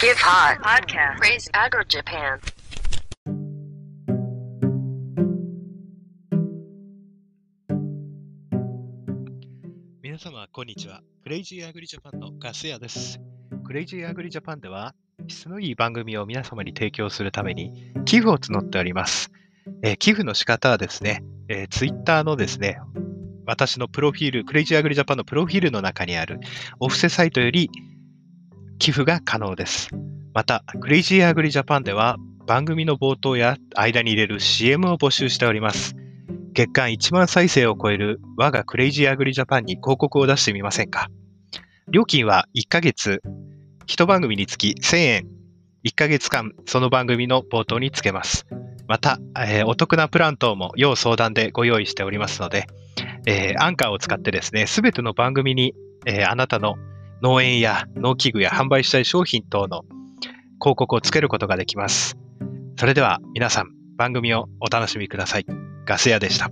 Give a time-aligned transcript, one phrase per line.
[0.00, 2.38] Give Hot Podcast Crazy Agri Japan
[10.00, 11.02] 皆様、こんにちは。
[11.24, 13.18] クレイジーアグリジャパンのガス屋です。
[13.64, 14.94] クレイジーアグリジャパンでは、
[15.26, 19.32] 質のいい番組を皆様に提供するために、寄付を募っております。
[19.82, 22.78] えー寄付の仕方はですね、えツイッター Twitter のですね、
[23.46, 26.38] 私のプロフィール、クレイジーアグリジャパンのプロフィールの中にある
[26.78, 27.68] オファーサイトより
[28.78, 29.88] 寄付が可能です。
[30.34, 35.96] また、クレイジーアグリジャパンでは、番組の冒頭や間に入れる CM を募集しております。
[36.52, 41.08] 月間1万再生を超える我がクレイジーアグリジャパンに広告を出してみませんか？
[41.90, 43.22] 料金は1ヶ月、
[43.86, 45.26] 1番組につき1000円、
[45.84, 48.46] 1ヶ月間その番組の冒頭につけます。
[48.86, 52.66] また、えーお得なプラン等も要相談でご用意しておりますので、
[53.26, 55.74] えーアンカーを使ってですね、すべての番組に、
[56.06, 56.76] えーあなたの
[57.22, 59.82] 農園や農機具や販売したい商品等の
[60.60, 62.16] 広告をつけることができます。
[62.76, 65.46] それでは皆さん、番組をお楽しみください。
[65.84, 66.50] ガス屋でした。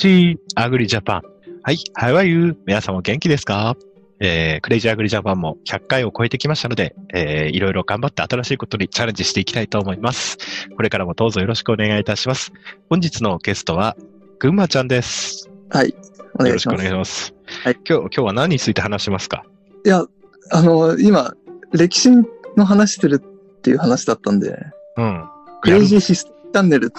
[0.00, 1.22] イジーアグリジャパン。
[1.62, 2.56] はい、How are you?
[2.64, 3.76] 皆さんも元気ですか？
[4.18, 10.38] えー、クレイジーアグリジャパンも100回を超えてきましたので、えー、いろいろ頑張って新しいことにチャレンジしていきたいと思います。
[10.74, 12.50] これからもどうぞよろしくお願いいたします。
[12.88, 13.94] 本日のゲストは、
[14.38, 15.50] ぐんまちゃんです。
[15.68, 15.94] はい。
[16.38, 16.78] お願いします。
[16.78, 17.34] よろしくお願いします。
[17.62, 19.44] はい今日、今日は何について話しますか？
[19.84, 20.06] いや、
[20.50, 21.34] あの、今、
[21.72, 22.08] 歴史
[22.56, 24.58] の話してるっていう話だったんで、
[24.96, 25.28] うん。
[25.60, 26.96] クレイジーヒストチャンネルって、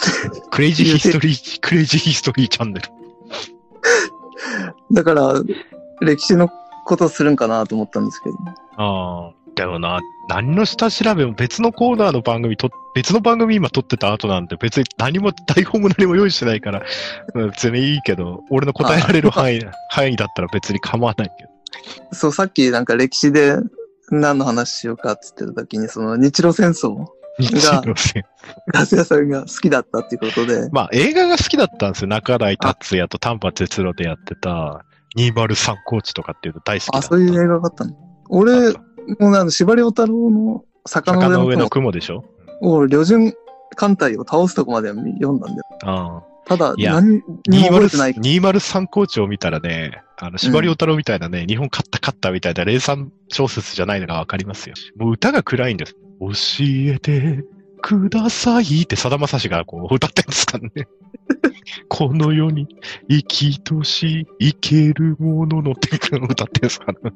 [0.51, 2.89] クレイジーヒストリー、クレイジーヒストリーチャンネル。
[4.91, 5.33] だから、
[6.01, 6.49] 歴史の
[6.85, 8.35] ことするんかなと思ったんですけど。
[8.77, 9.41] ああ。
[9.55, 16.83] でもな、何の下調べも別のコーナーの番組と、別の番組今撮ってた後なんで別に何も台本も何も用意してないから、
[17.35, 22.15] うん別にいいけど、俺の答えられる範囲、範囲だったら別に構わないけど。
[22.15, 23.57] そう、さっきなんか歴史で
[24.09, 27.05] 何の話しようかって言ってた時に、その日露戦争、
[27.39, 27.49] 日
[27.83, 28.23] 露戦
[28.73, 32.07] ガス屋さんが好きだったっていうことで、まあ映画が好きだったんですよ。
[32.07, 34.85] 中台達也と丹波哲郎でやってた
[35.17, 37.07] 203コーチとかっていうの大好きだあ、った。
[37.07, 37.95] そういう映画があったの？
[38.29, 42.23] 俺、もうあの、司馬遼太郎の坂の坂の上の雲でしょ？
[42.61, 43.33] 雲を旅順
[43.75, 45.61] 艦隊を倒すとこまでは読んだんだよ。
[45.83, 46.23] ああ。
[46.43, 48.13] ただ、何にも覚えてない。
[48.13, 54.75] 203コーチを見たらね、あの、司馬遼太郎みたいなね、日本勝った勝ったみたいな霊山小説じゃないのがわかりますよ。
[54.97, 55.95] もう歌が暗いんです。
[56.21, 56.29] 教
[56.93, 57.43] えて
[57.81, 60.87] くださいってさだまさしがこう歌ってるんですからね。
[61.89, 62.67] この世に
[63.09, 67.11] 生きとし生けるもののって歌ってるんですから。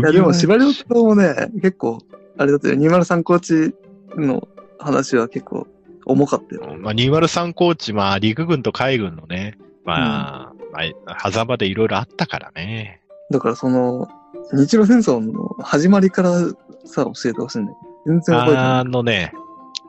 [0.00, 1.98] いや、でも、司馬遼太郎もね、結構、
[2.36, 3.74] あれだったよ、203コーチ
[4.16, 4.48] の
[4.78, 5.66] 話は結構
[6.06, 6.76] 重かったよ。
[6.78, 13.00] まあ、203コーチ、まあ、陸軍と海軍のね、まあ、まあ、狭間でいろいろあったからね。
[13.30, 14.08] だからその、
[14.52, 16.40] 日露戦争の始まりから
[16.84, 18.64] さ、教えてほしいんだけど、全然覚えてない。
[18.80, 19.32] あのね、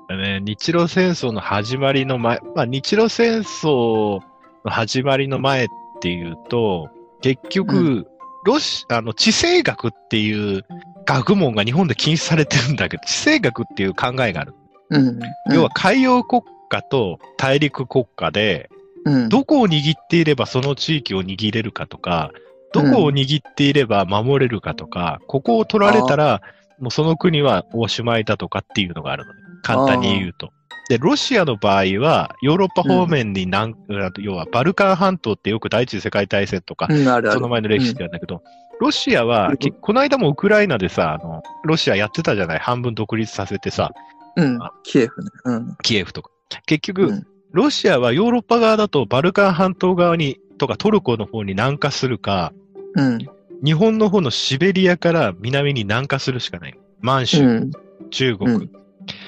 [0.09, 4.21] ね日露戦争の始まりの前、まあ、日露戦争
[4.63, 5.67] の始まりの前っ
[6.01, 6.89] ていうと、
[7.21, 8.07] 結局、う
[8.45, 10.63] ロシあの地政学っていう
[11.05, 14.53] 学問が日本で禁止されてるんだけど、地政学っていう考えがある。
[14.91, 15.07] うん。
[15.07, 15.19] うん
[15.51, 18.69] 要は、海洋国家と大陸国家で、
[19.05, 22.31] うん、どこを握っていればその地域を握れるかとか、
[22.73, 26.41] どこを握っていれば守れるかとか、ここを取られたら、
[26.79, 29.39] もうその国はおしまいだとかっていうのがあるのね。
[29.63, 30.51] 簡単に言うと。
[30.89, 33.73] で、ロシアの場合は、ヨーロッパ方面に南、
[34.19, 37.31] 要はバルカン半島ってよく第一次世界大戦とか、うん、あるある。
[37.31, 38.43] その前の歴史であるんだけど、
[38.79, 42.59] ロシアは、この間もウクライナでさ、あの、ロシアやってたじゃない？
[42.59, 43.93] 半分独立させてさ、
[44.35, 44.59] うん。
[44.83, 45.29] キエフね。
[45.45, 45.75] うん。
[45.81, 46.29] キエフとか。
[46.66, 52.51] 結局、うんロシアはヨーロッパ側だとバルカン半島側に、とかトルコの方に南下するか、
[52.95, 53.19] うん。
[53.63, 56.78] 日本の方のシベリアから南に南下するしかない。
[56.99, 57.72] 満州、うん。
[58.11, 58.61] 中国、うん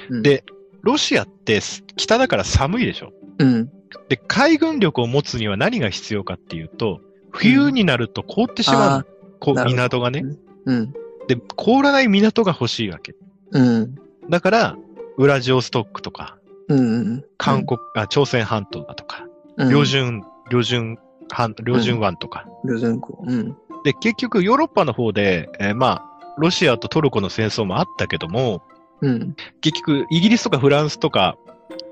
[0.10, 0.44] うんで、
[0.82, 1.60] ロシアって
[1.96, 3.12] 北だから寒いでしょ。
[3.40, 3.70] うん。
[4.10, 7.02] で、海軍力を持つには何が必要かっていうと、
[7.32, 9.08] 冬になると凍ってしまう
[9.40, 10.24] こ港がね。
[10.66, 10.94] うん。
[11.28, 13.16] で、凍らない港が欲しいわけ。
[13.52, 13.96] うん。
[14.30, 14.78] だから、
[15.18, 16.38] ウラジオストックとか、
[16.70, 17.24] うん。
[17.38, 19.28] 韓国、あ朝鮮半島だとか、
[19.58, 20.98] うん、旅順、旅順、
[21.30, 22.46] 半旅順湾とか。
[22.66, 23.24] 旅順港。
[23.26, 23.58] うん。
[23.88, 28.62] で、結局ヨーロッパの方で、えーまあ、ロシアとトルコの戦争もあったけども、
[29.00, 29.34] うん。
[29.62, 31.38] 結局、イギリスとかフランスとか、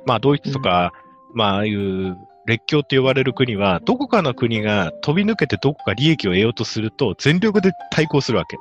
[0.06, 0.92] まあ、ドイツとか、
[1.34, 8.58] まあ、ああいう列強って呼ばれる国は、どこかの国が飛び抜けてどこか利益を得ようとすると、全力で対抗するわけ。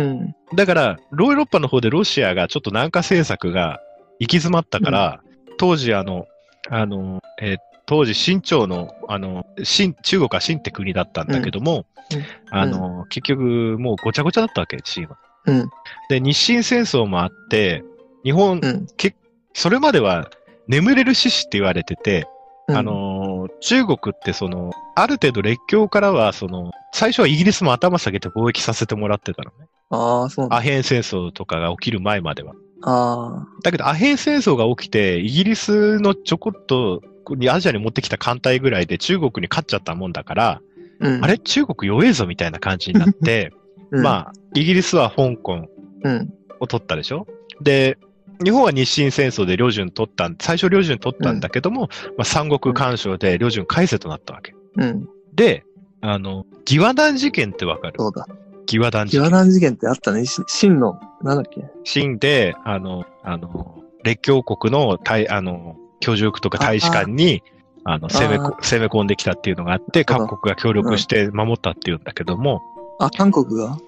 [0.00, 0.34] うん。
[0.54, 3.80] だから、ヨーロッパの方でロシアがちょっと南下政策が
[4.18, 5.20] 行き詰まったから、
[5.58, 6.26] 当時あの、
[6.70, 15.16] あの、えー当時清朝の、あの、清、中国は清って国だったんだけども、うんうんあの、結局もうごちゃごちゃだったわけ、清は。
[15.46, 15.70] うん。
[16.10, 17.82] で、日清戦争もあって、
[18.24, 18.86] 日本、うん。
[18.98, 19.16] け
[19.54, 20.28] それまでは
[20.68, 22.26] 眠れる獅子って言われてて、
[22.68, 29.66] うんあ、のー中国ってその、ある程度列強からは、その、最初はイギリスも頭下げて貿易させてもらってたのね。
[29.88, 30.48] ああ、そう。
[30.50, 32.52] アヘン戦争とかが起きる前までは。
[32.82, 37.02] あだけど、アヘン戦争が起きて、イギリスのちょこっと、
[37.50, 40.62] アジアに持ってきた艦隊ぐらいで中国に勝っちゃったもんだから、あ。
[41.00, 41.24] うん。
[41.24, 41.38] あれ？
[41.38, 43.52] 中国弱えぞみたいな感じになって、
[43.90, 45.68] うん、まあ、イギリスは香港
[46.04, 46.32] うん。
[46.60, 47.26] を取ったでしょ？
[47.60, 47.98] で、
[48.42, 54.54] 日本は日清戦争で領順取ったん、最初領順取ったんだけども、まあ、三国干渉で領順返せとなったわけ。
[54.76, 55.08] うん。
[55.34, 55.64] で、
[56.00, 57.94] あの、義和団事件ってわかる？
[57.98, 58.26] そうだ。
[58.62, 59.20] 義和団事件。
[59.20, 60.26] 義和団事件ってあったね。
[60.26, 61.64] し真の、なんだっけ？
[61.84, 67.42] 清で、あの、あの、列強国の大、あの、居住区とか大使館に、
[67.84, 72.60] あの、攻めこ、攻め込んできたっていうのがあって、なるほど各国が協力して守ったっていうんだけども、
[72.98, 73.70] あ、韓国が？
[73.72, 73.78] ん？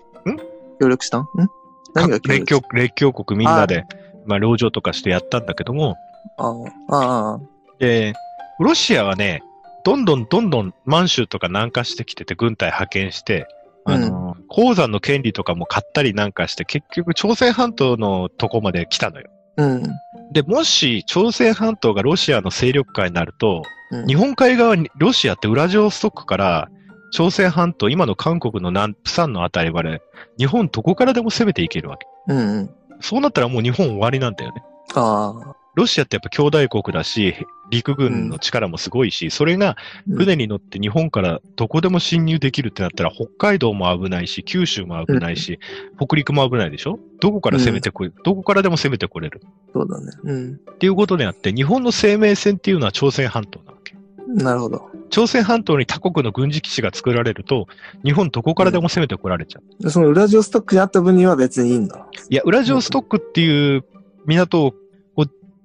[0.80, 1.22] 協力したん？
[1.22, 1.26] ん？
[1.94, 3.84] 何が協列力強、列強国みんなで、
[4.26, 5.96] まあ、籠城とかしてやったんだけども、
[6.36, 6.54] あ
[6.88, 7.40] あ、ああ、
[7.78, 8.14] で、
[8.58, 9.42] ロシアはね、
[9.84, 13.46] どんどんどんどん満州とか南下してきてて軍隊派遣して、
[13.86, 19.30] あの、鉱山の権利とかも買ったりなんかして、結局朝鮮半島のとこまで来たのよ。
[19.56, 19.82] うん。
[20.32, 26.68] で、もし朝鮮半島がロシアの勢力下になると、うん日本海側に、ロシアってウラジオストックから
[27.10, 30.00] 朝鮮半島、今の韓国の南、プサンのあたりまで、
[30.38, 32.06] 日本どこからでも攻めていけるわけ。
[32.28, 32.70] うんうん。
[33.00, 34.62] そうなったらもう日本終わりなんだよね。
[34.94, 35.56] ああ。
[35.74, 37.34] ロシアってやっぱ兄弟国だし、
[37.70, 39.76] 陸軍の力もすごいし、それが
[40.08, 45.58] うん船に乗って日本からどこでも侵入できるってなったら、北海道も危ないし、九州も危ないし、
[45.98, 46.98] 北陸も危ないでしょ？
[47.20, 49.40] どこから攻めてこい、どこからでも攻めてこれる。
[49.72, 50.12] そうだね。
[50.24, 50.52] うん。
[50.54, 53.94] っていうことであって、日本の生命線っていうのは朝鮮半島なわけ。
[54.26, 54.88] なるほど。
[55.10, 57.66] 朝鮮半島に他国の軍事基地が作られると、
[58.04, 59.82] 日本どこからでも攻めてこられちゃう。
[59.82, 62.06] でそのウラジオストックにあった分には別にいいんだ。
[62.28, 63.84] いや、ウラジオストックっていう
[64.26, 64.74] 港を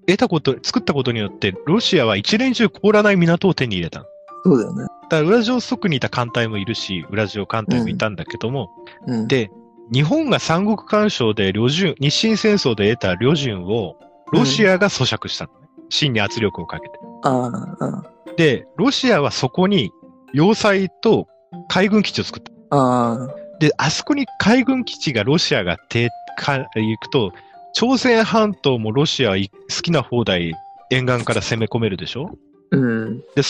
[0.07, 4.05] 得たこと、作ったことによって、ロシアは一年中凍らない港を手に入れたの。
[4.43, 4.83] そうだよね。
[4.83, 8.69] だからウラジオストックにいた艦隊もいるし、ウラジオ艦隊もいたんだけども、
[9.07, 9.27] うん。
[9.27, 9.49] で、
[9.91, 13.95] 日本が三国干渉で旅順、日清戦争で得た旅順を、
[14.31, 15.67] ロシアが咀嚼したのね。
[15.89, 16.95] 清に圧力をかけて。
[17.23, 18.03] ああ、あ
[18.37, 19.91] で、ロシアはそこに
[20.33, 21.27] 要塞と
[21.69, 22.51] 海軍基地を作った。
[22.75, 27.31] あ、ああ、で、あそこに海軍基地がロシアがてか行くと、
[27.75, 30.53] 朝鮮半島もロシアはい好きな放題
[30.89, 32.37] 沿岸から攻め込めるでしょ？
[32.71, 33.19] うん。
[33.35, 33.43] で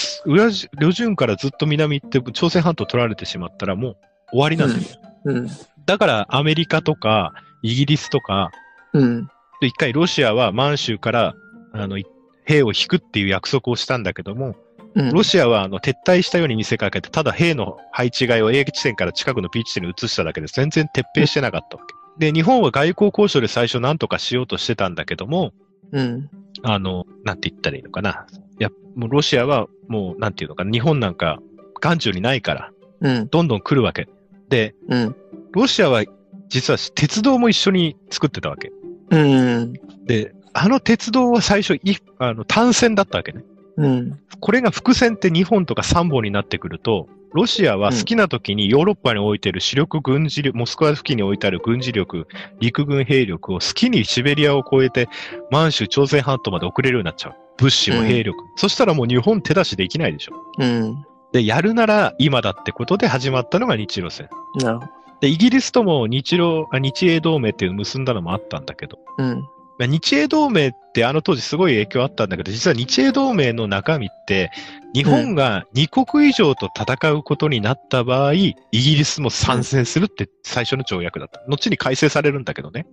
[0.79, 3.97] 旅順からずっと南行って朝鮮半島取られてしまったらもう
[4.31, 4.99] 終わりなんですよ。
[5.25, 5.47] うん。
[5.85, 8.49] だからアメリカとかイギリスとか、
[8.93, 9.27] うん。
[9.61, 11.35] で一回ロシアは満州から
[11.71, 12.05] あのい
[12.45, 14.55] 兵を引くっていう約束をしたんだけども、
[14.95, 15.11] うん。
[15.11, 21.93] ロシアはあの撤退したように見せかけて、ただ兵の配置換えを A 地点から近くの B 地点に移しただけで全然撤兵してなかったわけ。
[22.17, 25.53] で、日本は外交交渉で最初何とかしようとしてたんだけども、
[25.91, 26.29] うん。
[26.63, 28.25] あの、なんて言ったらいいのかな。
[28.59, 31.39] いや、もうロシアはもう、なんていうのかな、日本なんか
[31.81, 33.27] 眼中にないから、うん。
[33.27, 34.07] どんどん来るわけ。
[34.49, 35.15] で、うん。
[35.51, 36.03] ロシアは
[36.49, 38.71] 実は鉄道も一緒に作ってたわけ。
[39.11, 39.73] うん。
[40.05, 43.43] で、あの鉄道は最初、いあの単線だったわけね。
[43.77, 44.19] うん。
[44.39, 52.29] これが伏線って2本とか3本になってくると、ロシアは好きな時にヨーロッパに置いてる主力軍事力、モスクワ付近に置いてある軍事力、
[52.61, 55.09] 陸軍兵力を好きにシベリアを越えて
[55.51, 57.35] 満州朝鮮半島まで送れるようになっちゃう。
[57.57, 58.37] 物資も兵力。
[58.55, 60.33] そしたらもう日本手出しできないでしょ。
[60.59, 61.05] うん。
[61.33, 64.29] で、やるなら今だってことで始まったのが日露戦。
[64.61, 64.91] なるほど。
[65.19, 69.45] で、イギリスとも日露、あ日英同盟っていうのを結んだのもあったんだけど、うん。
[69.77, 74.51] まあ日英同盟ってあの当時すごい影響あったんだけど、実は日英同盟の中身って、
[74.93, 81.43] 日本が2国以上と戦うことになった場合、イギリスも参戦するって最初の条約だった。
[81.47, 82.85] 後に改正されるんだけどね。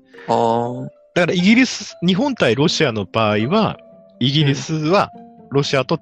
[1.15, 3.79] だからイギリス、日本対ロシアの場合は、
[4.19, 5.11] イギリスは
[5.51, 6.01] ロシアと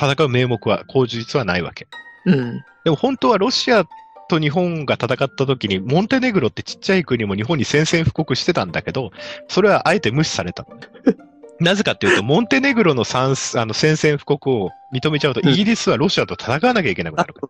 [0.00, 1.86] 戦う名目は、口実はないわけ。
[2.26, 2.60] うん。
[2.84, 3.84] でも本当はロシア
[4.30, 9.10] と日本が戦った時に、モンテネグロってちっちゃい国も日本に宣戦布告してたんだけど、
[9.48, 10.66] それはあえて無視された。
[11.60, 17.40] なぜかっていうと、モンテネグロの参あの宣戦布告を認めちゃうと、うんイギリスはロシアと戦わなきゃいけなくなるか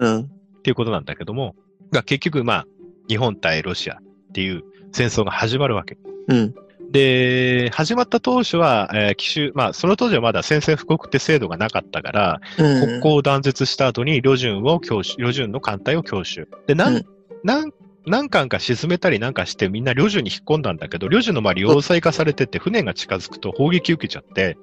[0.00, 0.22] らうん。
[0.22, 0.26] っ
[0.62, 1.54] ていうことなんだけども、
[1.92, 2.66] が結局まあ、
[3.08, 5.98] 日本対ロシア、っていう戦争が始まるわけ。
[6.28, 6.54] うん。
[6.90, 12.80] で、始まった当初は、えー奇襲、まあ、その当時はまだ宣戦布告って制度がなかったから、うん。
[12.80, 16.48] 国交を断絶した後に、旅順を強襲、旅順の艦隊を強襲。
[16.66, 17.06] で、なん、うん
[17.44, 17.72] なん、
[18.06, 24.56] 何艦か沈めたりなんかしてみんな旅順に引っ込んだんだけど、旅順の周り要塞化されてて、船が近づくと砲撃受けちゃって、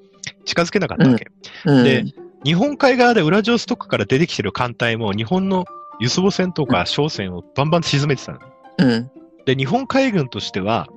[0.45, 1.27] 近づけなかったわけ。
[1.65, 1.83] うん。
[1.83, 2.05] で
[2.43, 5.65] 日本海側でウラジオストックから出てきてる艦隊も日本の
[5.99, 8.39] 輸送船とか商船をバンバン沈めてたの。
[8.77, 9.11] うん。
[9.45, 10.87] で、日本海軍としては、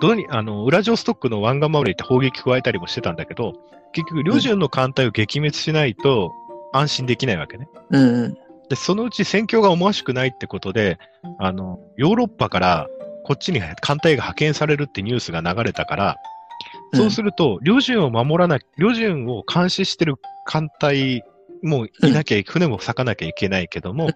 [0.00, 3.54] どうに、あの、ウラジオストックの湾岸守りって砲撃加えたりもしてたんだけど、
[3.92, 6.32] 結局、旅順の艦隊を撃滅しないと
[6.72, 7.68] 安心できないわけね。
[7.90, 8.34] うん。
[8.68, 10.98] で、そのうち戦況が思わしくないってことで、
[11.38, 12.88] あの、ヨーロッパから
[13.24, 16.16] こっちに艦隊が派遣されるってニュースが流れたから、
[16.94, 21.22] そうすると、旅順を守らな、旅順を監視してる艦隊
[21.62, 24.10] もいなきゃ、船も咲かなきゃいけないけども、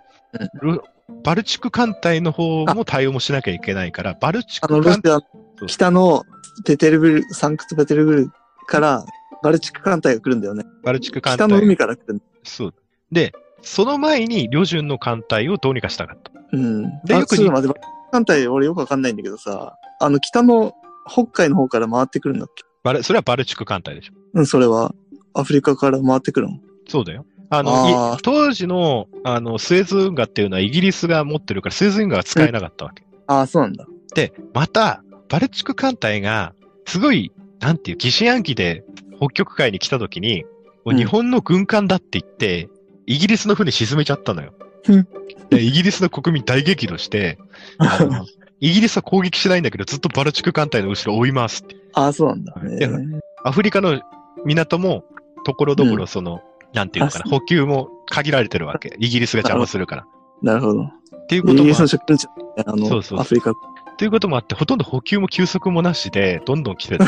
[0.60, 0.82] ロ
[1.24, 6.24] バルチク艦隊の方も対応もしなきゃいけないから、バルチあの、ク艦ロシアそう、北の
[6.64, 8.32] ペテルブル、サンクトペテルブルク
[8.66, 9.04] から
[9.42, 10.64] バルチク艦隊が来るんだよね。
[10.82, 11.64] バルチク艦北の隊。
[11.64, 12.22] 海から来る。
[12.44, 12.74] そう。
[13.10, 16.30] で、その前に旅順の艦隊をどうにかしたかった。
[16.52, 16.82] うん。
[17.04, 20.74] でよくバルチク艦隊俺よくわかんないんだけどさ、あの、北の
[21.08, 22.64] 北海の方から回ってくるんだっけ？
[22.82, 24.12] バルそれはバルチク艦隊でしょ。
[24.34, 24.94] うん、それは。
[25.34, 26.58] アフリカから回ってくるの？
[26.86, 27.24] そうだよ。
[27.48, 33.04] あの、あ当時の、あの、スエズ運河っていうのはイギリスが持ってるから、スエズ運河が使えなかったわけ。
[33.26, 33.86] ああ、そうなんだ。
[34.14, 35.02] で、また、
[35.32, 36.52] バルチク艦隊が、
[36.84, 38.84] すごい、なんていう、疑心暗鬼で
[39.16, 40.44] 北極海に来た時に、
[40.84, 42.68] もう日本の軍艦だって言って、
[43.06, 44.52] イギリスの船沈めちゃったのよ
[44.88, 45.08] うん。
[45.48, 47.38] で、イギリスの国民大激怒して、
[47.78, 48.26] あの
[48.60, 51.76] イギリスは攻撃しないんだけど、ずっとバルチク艦隊の後ろを追いますって。
[51.94, 52.52] ああ、そうなんだ。
[52.52, 54.00] はいえーアフリカの
[54.44, 55.04] 港も、
[55.44, 56.42] ところどころ、うんその、
[56.74, 58.94] なんていうのかな、あ補給も限られてるわけ。
[59.00, 60.06] イギリスが邪魔するから。
[60.42, 60.82] なるほど。
[60.82, 62.28] っていうこともイギリスの植民地、
[62.64, 63.52] あの、そうそうアフリカ。
[64.02, 67.04] ということもあって、ほとんど補給も休息もなしで、どんどん来てた。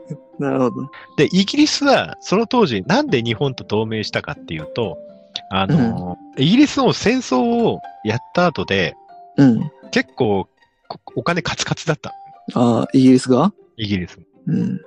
[0.40, 0.90] なるほど。
[1.18, 4.96] で、イギリスは、その当時、なんで日本と同盟したかっていうと、
[5.50, 8.96] あの、イギリスの戦争をやった後で、
[9.36, 9.70] うん。
[9.90, 10.48] 結構、
[10.88, 12.14] こお金カツカツだった。
[12.54, 13.52] ああ、イギリスが？
[13.76, 14.18] イギリス。
[14.46, 14.80] うん。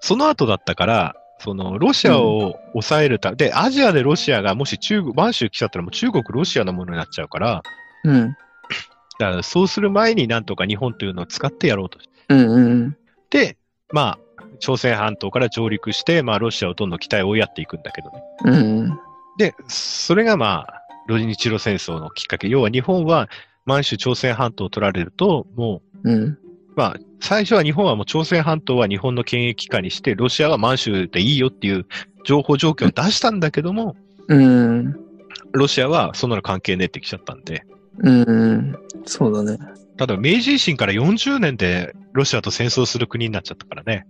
[0.00, 7.62] その後だったから、その、ロシアを抑えるため、で、アジアでロシアがもし中国、満州来ちゃったらもう中国、ロシアのものになっちゃうから、
[8.04, 8.36] うん。
[9.18, 12.96] だからそうする前になんとか日本というのを使ってやろうとしうんうん
[13.30, 13.56] て、
[13.92, 18.22] まあ、朝鮮半島から上陸して、まあ、ロシアをどんどん北へ追いやっていくんだけどね。
[18.44, 18.54] うん。
[18.54, 18.98] うん。
[19.38, 22.48] で、それがまあ、ロ日露戦争のきっかけ。
[22.48, 23.28] 要は日本は
[23.66, 26.38] 満州朝鮮半島を取られると、もう、うん。
[26.76, 31.86] まあ、最初は日本はもう朝鮮半島は日本の権益下にして、ロシアは満州でいいよっていう
[32.24, 33.96] 情報状況を出したんだけども、
[34.28, 34.96] うん。
[35.52, 37.64] ロシアはそんなの関係ねえってきちゃったんで、
[37.98, 38.76] うん。
[39.04, 39.58] そうだね。
[39.96, 44.06] ただ明治維新から40年でロシアと戦争する国になっちゃったからね。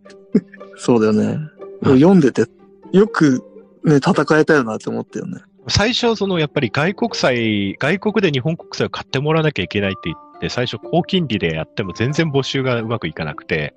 [0.77, 1.39] そうだよね。
[1.83, 2.47] 読んでて、
[2.93, 3.45] よく
[3.85, 5.41] ね、戦えたよなって思ったよね。
[5.69, 13.75] 最初、そのやっぱり外国債、外国で日本国債を買ってもらわなきゃいけないって言って、最初高金利でやっても全然募集がうまくいかなくて、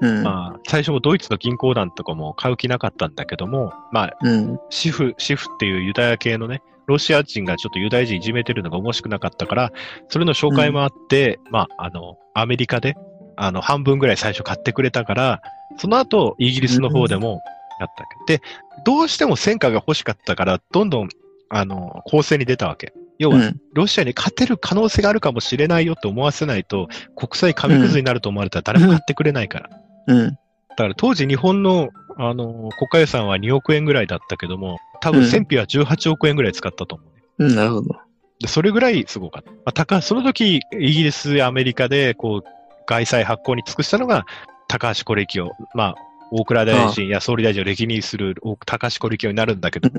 [0.00, 0.22] うん。
[0.22, 4.58] まあ、最初もドイツの銀行団とかも買う気なかったんだけども、まあ、うん。
[4.70, 9.72] シフ、シフっていうユダヤ系のね、ロシア人がちょっとユダヤ人いじめてるのが面白くなかったから、
[10.08, 12.96] それの紹介もあって、まあ、あの、アメリカで、
[13.36, 15.42] あの、半分ぐらい最初買ってくれたから、
[15.78, 17.40] その後、イギリスの方でも
[17.80, 18.38] やったわけ。
[18.38, 18.42] で、
[18.84, 21.08] どうしても戦果が欲しかったから、どんどん、
[21.48, 22.92] あの、攻勢に出たわけ。
[23.18, 23.60] 要は、うん。
[23.72, 29.70] ロシアに勝てる可能性があるかもしれないよって思わせないと、国際紙くずになると思われたら誰も買ってくれないから。
[30.08, 30.30] うん。
[30.30, 30.36] だ
[30.76, 37.50] から当時日本の、あの、国家予算は2億円ぐらいだったけども、多分うん戦費は18億円ぐらい使ったと思うね。
[37.50, 37.54] うん。
[37.54, 37.96] なるほど。
[38.40, 39.50] で、それぐらいすごかった。
[39.50, 42.48] まあ、高その時、イギリスやアメリカで、こう、
[42.86, 44.26] 外債発行に尽くしたのが、
[44.68, 45.50] 高橋是清。
[45.74, 45.94] まあ、
[46.30, 49.90] 大蔵大臣や総理大臣を歴任する大高橋是清になるんだけど、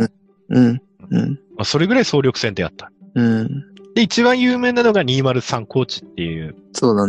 [0.49, 0.81] うん。
[1.09, 1.39] うん。
[1.55, 2.91] まあ、それぐらい総力戦でやった。
[3.15, 3.47] うん。
[3.95, 6.55] で、一番有名なのが203高知っていう。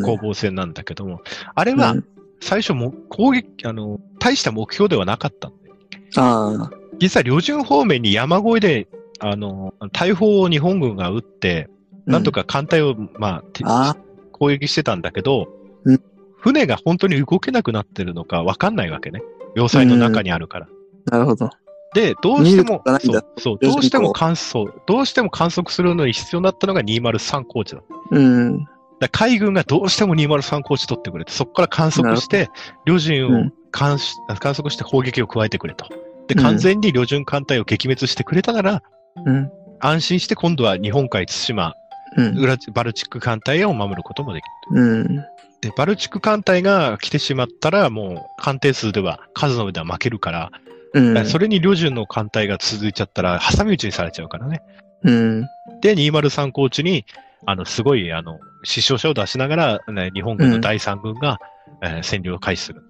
[0.03, 1.21] 攻防戦なんだけども、
[1.55, 1.95] あれは
[2.41, 5.71] 最初も攻撃、あの、大した目標ではなかったんで。
[6.17, 6.71] ああ。
[6.99, 8.89] 実は旅順方面に山越えで、
[9.21, 11.69] あの、大砲を日本軍が撃って、
[12.07, 12.43] なんとか。
[12.45, 13.97] か艦隊を、まあ、てあ
[14.33, 15.49] 攻撃してたんだけど
[15.85, 16.03] うん、
[16.37, 19.23] 船が本当に動けなくなってるのかわかんないわけね。
[19.55, 20.69] 要塞の中にあるから。
[21.07, 21.51] なるほど。
[21.95, 27.83] で、どうしてもそう、そう、どうしても観測、どうしても観測するのに必要だったのが203高地だ。
[28.11, 28.67] うん。
[29.01, 32.49] ら海軍がどうしても203高地取ってくれて、そこから観測して、
[32.85, 35.87] 旅順を観測して砲撃を加えてくれと。
[36.29, 38.83] で、うん完全に旅順艦隊を撃滅してくれたなら、
[39.25, 39.51] うん。
[39.81, 41.75] 安心して今度は日本海、対馬、
[42.17, 42.39] うん。
[42.39, 44.83] 裏バルチック艦隊を守ることもできる。
[44.83, 45.17] うん。
[45.61, 50.51] で、バルチック艦隊が来てしまったら、もう艦艇数では、数の上では負けるから、
[50.95, 51.27] うん。
[51.27, 54.63] それに旅順の艦隊が続いちゃったら、挟み撃ちにされちゃうからね。
[55.03, 55.43] うん。
[55.81, 57.05] で、203高地に、
[57.45, 61.39] あの、すごい、あの、死傷者を出しながら、ね、日本軍の第三軍が、
[61.83, 62.83] えー占領を開始する。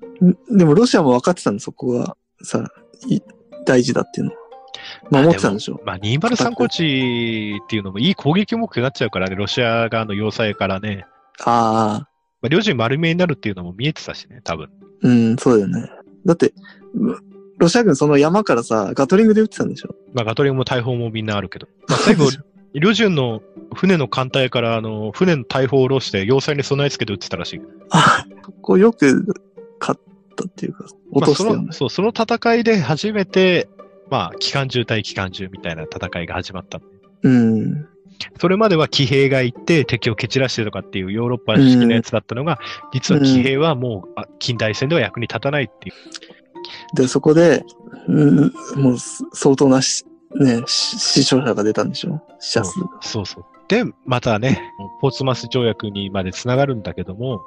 [0.51, 2.65] でもロシアも分かってたんだ、そこがさ、
[3.09, 3.21] い
[3.67, 4.39] 大事だっていうのは。
[5.11, 5.81] 守ってたんでしょ？
[5.85, 11.05] まあ、203高地っていうのもいい攻撃目標になっちゃうからね、ロシア側の要塞からね。
[11.45, 12.09] ああ、
[12.41, 14.69] まあ、両陣丸見えになるっていうのも見えてたしね、多分。
[15.03, 15.91] うん、そうだよね。
[16.27, 16.53] だって、
[16.95, 17.17] ロ
[17.59, 19.95] ロシア軍その山からさ、ガトリングで撃ってたんでしょ？
[20.15, 21.67] まあ、ガトリングも大砲もみんなあるけど。
[21.89, 22.27] まあ、最後、
[22.81, 23.43] 両順の
[23.75, 27.61] 船の艦隊から、あの、船の大砲を下ろして、要塞に備え付けて撃ってたらしい。
[27.91, 29.25] あ、そこよく
[29.81, 30.01] 勝っ
[30.37, 31.87] たっていうか、落としたよねまあその。
[31.87, 33.69] そう、その戦いで初めて、
[34.11, 36.81] まあ、機関銃対機関銃みたいな戦いが始まった。
[37.23, 37.87] うん。
[38.41, 42.59] それまでは騎兵が行って敵を蹴散らしてとかっていうヨーロッパ式のやつだったのが、
[42.93, 46.97] 実は騎兵はもうあ近代戦では役に立たないっていう。
[46.97, 47.65] で、そこで、
[48.09, 48.97] うん、もう
[49.33, 50.05] 相当なし、
[50.37, 52.21] ね、し死傷者が出たんでしょ？
[52.39, 52.89] 死者数が。
[53.01, 53.45] そうそう。
[53.69, 54.61] で、またね、
[55.01, 57.41] ポーツマス条約にまで繋がるんだけども、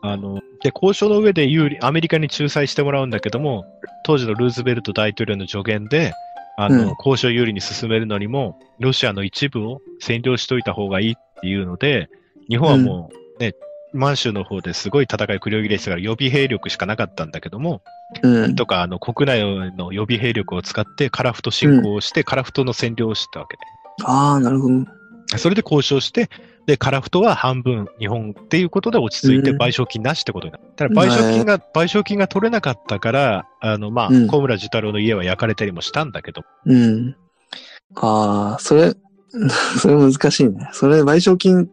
[0.00, 3.64] あの、で、交渉の上で有利、アメリカに仲裁してもらうんだけども、
[4.04, 6.12] 当時のルーズベルト大統領の助言で、
[6.56, 12.08] あの、うん交渉有利に進めるのにも、ロシアの一部を占領しといた方がいいっていうので、
[12.48, 13.54] 日本はもうね、
[13.92, 17.82] 満州の方ですごい戦い繰り広げてたから予備兵力しかなかったんだけども、
[18.22, 18.54] うん。
[18.54, 23.60] とか、あの、国内の予備兵力を使って、カラフト侵攻をして、カラフトの占領をしたわけね。
[24.04, 24.86] ああ、なるほど。
[25.36, 26.30] それで交渉して、
[26.66, 30.64] で、カラフトは半分日本っていうことで落ち着いてうん賠償金なしってことになる。
[30.76, 37.16] ただ賠償金が、賠償金が取れなかったから、あの、まあ、うん小村寿太郎の家は焼かれたりもしたんだけど、うん。
[37.96, 38.94] ああ、それ、
[39.78, 40.68] それ難しいね。
[40.72, 41.68] それ賠償金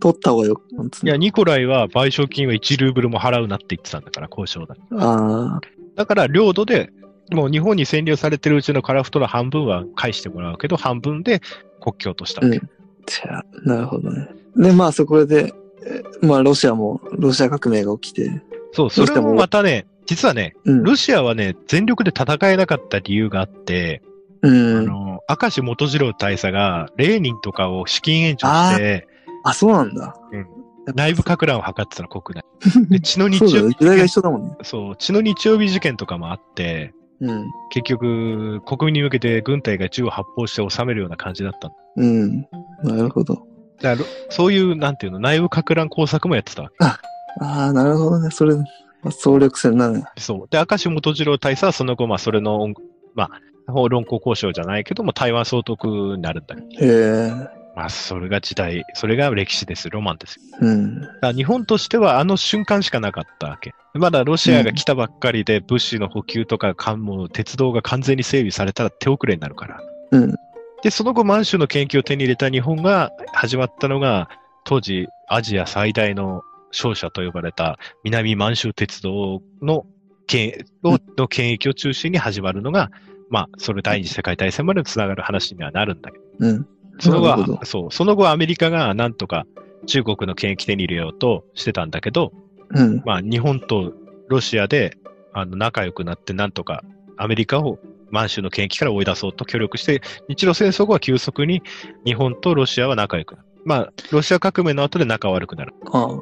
[0.00, 4.76] 取った方がよ、なんつうのいや、ニコライは賠償金は1ルーブルも払うなって言ってたんだから、交渉だ。
[4.98, 5.60] ああ、
[5.94, 6.92] だから、領土で、
[7.32, 11.40] もう日本に占領されてるうちのカラフトの半分は返してもらうけど、半分で
[11.80, 12.58] 国境としたわけ。
[12.58, 12.70] うん
[13.06, 14.28] じゃあ、なるほどね。
[14.56, 15.54] で、まあそこで、
[15.86, 20.82] えまあロシアも、ロシア革命が起きて、そう、それもまたね、実はね、うん。
[20.82, 24.02] ロシアはね、全力で戦えなかった理由があって、
[24.42, 24.86] あうん。
[24.86, 29.08] の、明石元次郎大佐が、レーニンとかを資金援助して、
[29.50, 30.14] あ、そうなんだ。
[30.32, 30.46] うん
[30.94, 32.44] 内部か乱を図ってたの、国内。
[32.90, 33.40] で、血の日。
[33.40, 34.56] 曜日時代が一緒だもんね。
[34.62, 37.50] そう、血の日曜日事件とかもあって、うん。
[37.70, 41.74] 結局、国民に向けて軍隊が銃を発砲して収めるような感じだったの。
[41.96, 42.40] うん。
[42.84, 43.46] なるほど。
[43.80, 46.76] だから、そういう、なんていうの、内部か乱工作もやってたわけ。
[46.78, 46.98] あ
[47.40, 48.30] あ、なるほどね。
[48.30, 48.64] それ、ま
[49.06, 50.04] あ、総力戦だね。
[50.18, 50.48] そう。
[50.50, 52.68] で、明石元次郎大佐はその後、まあ、それの、
[53.14, 53.40] まあ、
[53.88, 56.68] 論考交渉じゃないけども、台湾総督になるんだけど。
[56.68, 57.65] へえ。
[57.76, 59.90] まあ、それが時代、それが歴史です。
[59.90, 60.42] ロマンですよ。
[60.62, 61.36] うん。
[61.36, 63.74] 日本としてはあの瞬間しかなかったわけ。
[63.92, 69.80] まだロシアが来たばっかりで物資の補給とか艦も鉄道が完全に整備されたら手遅れになるから。
[70.10, 70.34] うん。
[70.82, 74.30] で、その後満州の研究を手に入れた日本が始まったのが、
[74.64, 79.84] 当時アジア最大の商社と呼ばれた南満州鉄道の
[80.26, 82.90] 権をの権益を中心に始まるのが、
[83.28, 86.24] まあ、それ第二次世界大戦までつながる話にはなるんだけど。
[86.38, 86.66] うん。
[86.98, 89.46] その後そう、その後アメリカがなんとか
[89.86, 92.32] 中国の権益手に入れようとしてたんだけど、
[92.70, 93.02] うん。
[93.04, 93.92] まあ日本と
[94.28, 94.96] ロシアで
[95.32, 96.82] あの仲良くなってなんとか
[97.16, 97.78] アメリカを
[98.10, 101.62] 満州の権益から追い出そうと協力して、日露戦争後は急速に
[102.04, 103.46] 日本とロシアは仲良くなる。
[103.64, 105.74] まあ、ロシア革命の後で仲悪くなる。
[105.92, 106.18] ああ。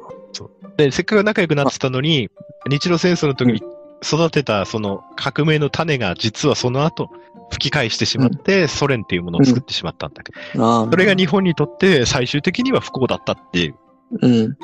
[0.77, 2.29] で、せっかく仲良くなってたのに、
[2.67, 3.61] 日露戦争の時に
[4.03, 7.09] 育てたその革命の種が実はその後
[7.51, 10.89] 吹き返してしまって、ソ連っていうものを作ってしまったんだけど、ああ。
[10.89, 13.75] それが日本にとって最終的には不幸だったっていう、
[14.21, 14.57] うん。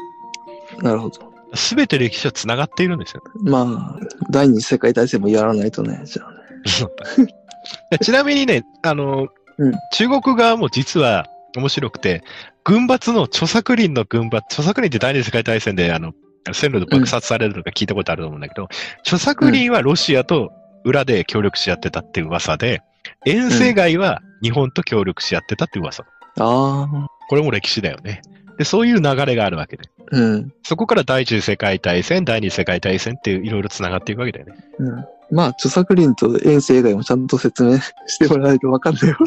[0.81, 1.31] なるほど。
[1.53, 3.21] すべて歴史は繋がっているんですよ。
[3.43, 7.27] まあ、第二次世界大戦もやらないとね、じゃあね。
[8.01, 12.23] ちなみにね、あの、うん中国側も実は面白くて、
[12.63, 16.13] 軍閥の著作林の軍閥、著作林って第二次世界大戦であの、
[16.53, 18.67] 線路で爆殺されるのか聞いたことあると思うんだけど、
[18.99, 20.51] 著作林はロシアと
[20.83, 22.81] 裏で協力し合ってたって噂で、
[23.25, 26.03] 遠征外は日本と協力し合ってたって噂。
[26.03, 26.07] あ
[26.39, 27.07] あ。
[27.29, 28.21] これも歴史だよね。
[28.57, 29.83] で、そういう流れがあるわけで。
[30.11, 30.53] うん。
[30.63, 34.55] そこから第一次世界大戦、第二次世界大戦っていういろいろ繋がっていくわけだよね。
[34.79, 35.05] うん。
[35.31, 37.77] まあ、著作林と遠征以外もちゃんと説明
[38.07, 39.17] してもらわないとわかんないわ。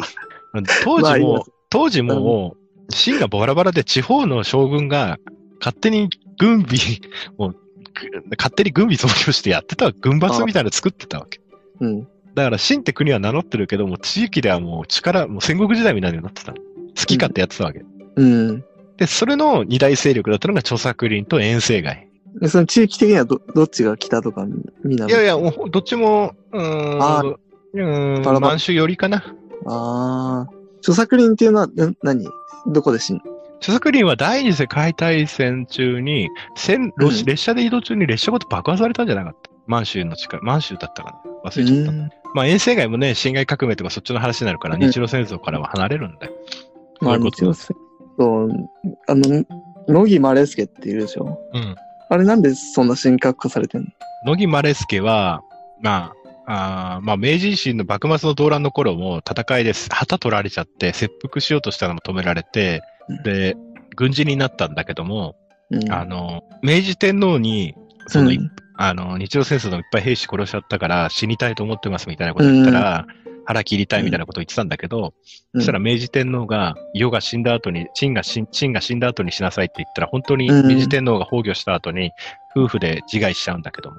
[0.83, 2.55] 当時も、当時も、
[2.91, 5.17] 秦がバラバラで地方の将軍が
[5.59, 6.77] 勝手に軍備、
[7.37, 7.57] もう、ぐ
[8.37, 11.39] 勝手に軍備増強してやってた軍閥みたいなの作ってたわけ。
[11.79, 12.07] うん。
[12.33, 16.53] だから秦って国は名乗ってるけども、地域ではもう力、もう戦国時代みたいになってた。
[16.53, 16.59] 好
[17.05, 17.83] き勝手やってたわけ。
[18.17, 18.63] うん。
[18.97, 22.07] で、それの二大勢力だったのが著作林と遠征外。
[22.41, 24.45] でその地域的にはど、どっちが北とか
[24.83, 25.09] 南？
[25.09, 29.23] いやいや、もうどっちも、うーん、あうーん、バラバラ満州寄りかな。
[29.65, 30.49] ああ。
[30.79, 32.27] 著作林っていうのは、な何？
[32.67, 33.21] どこでしん
[33.65, 39.49] 著作林は第二次世界大戦中に、線列車で移動中に列車ごと爆破されたんじゃなかった。
[39.65, 41.91] 満州の近く、満州だったかな忘れちゃった。
[41.91, 46.33] うんまあ遠征外もね、辛亥革命とかそっちの話になるから、うん日露戦争からは離れるんだよ。
[47.01, 47.75] まあ、日露戦
[48.19, 48.49] そう、
[49.07, 49.43] あの、
[49.87, 51.39] 野木マレスケっているでしょ？
[51.51, 51.75] うん。
[52.09, 53.87] あれなんでそんな神格化されてんの？
[54.27, 55.41] 野木マレスケは、
[55.81, 56.13] ま
[56.45, 59.89] あ、あーまあ、明治維新の幕末の動乱の頃も戦いです。
[59.91, 62.81] 旗取られちゃって、切腹しようとしたのも止められてうん、
[63.23, 63.55] で、
[63.95, 65.35] 軍人になったんだけども、
[65.71, 65.91] うん。
[65.91, 67.73] あの、明治天皇に、
[68.07, 73.05] その、うんあの、日露戦争でもいっぱい兵士殺しちゃったから死にたいと思ってますみたいなこと言ったら、
[73.45, 75.13] 腹切りたいみたいなこと言ってたんだけど、
[75.53, 82.11] そしたら明治天皇が、世が死んだ後に、陳が死ん陳が死んだ後にしなさいって言ったら、本当にうん明治天皇が崩御した後に、
[82.55, 83.97] 夫婦で自害しちゃうんだけども。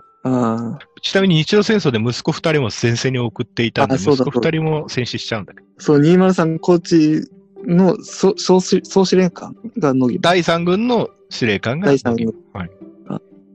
[1.02, 5.66] ちなみに日露戦争で息子二人も前線に送っていたんで、息子二人も戦死しちゃうんだけど。
[5.78, 7.22] そう、203高知
[7.66, 10.20] の総総司総司令官が野木。
[10.20, 12.70] 第三軍の司令官が、第三軍はい。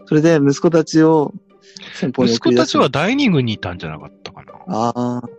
[0.06, 1.34] それで息子たちを
[1.94, 4.54] 先方に息子たちは第二軍にいたんじゃなかったかな。
[4.68, 5.30] ああ、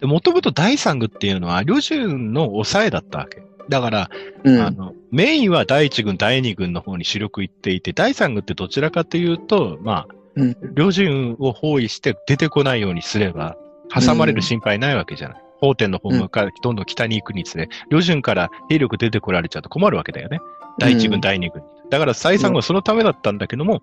[0.00, 3.42] で、もともと第三軍っていうのは、旅順の抑えだったわけ。
[3.68, 4.10] だから、
[4.44, 4.60] うん。
[4.60, 10.56] あの、メインは第一軍、第二軍の方に主力行っていて、第三軍ってどちらかというと、まあ、うん。
[10.74, 13.56] 旅順を包囲して出てこないようにすれば、
[13.94, 15.42] 挟まれる心配ないわけじゃない。
[15.62, 20.40] 法天の方向からどんどん北に行くにつれ、旅順から兵力出てこられちゃうと困るわけだよね。
[20.78, 21.68] 第一軍、うん第二軍に。
[21.88, 23.80] だから、第三軍はそのためだったんだけども、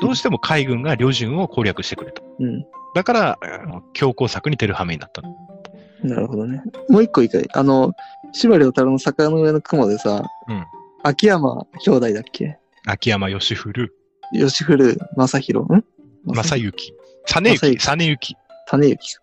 [0.00, 2.22] どうしても海軍が旅順を攻略してくれと。
[2.40, 2.64] うん。
[2.94, 3.38] だから、
[3.94, 5.34] 強攻策に出る羽目になったの。
[6.02, 6.62] なるほどね。
[6.90, 7.94] もう一個いいかいあの、
[8.32, 10.64] 司馬遼太郎の坂の上の雲でさ、うん。
[11.02, 12.58] 秋山兄弟だっけ？
[12.86, 13.94] 秋山義古、
[14.34, 15.84] 吉古正宏ん？
[16.26, 16.92] 正幸、実
[17.26, 18.36] 幸、実行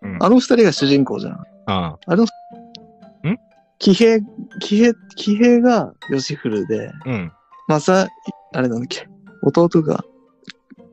[0.02, 1.44] うんあの二人が主人公じゃん。
[1.66, 2.26] ああの、ん？
[3.78, 4.20] 騎兵、
[4.60, 7.32] 騎兵、騎兵が吉古で、あうん。
[7.68, 8.08] 正、
[8.52, 9.08] あれなんだっけ？
[9.42, 10.04] 弟が、